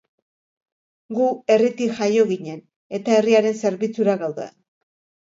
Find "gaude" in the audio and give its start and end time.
4.23-4.49